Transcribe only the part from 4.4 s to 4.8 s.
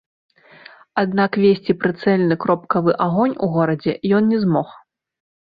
змог.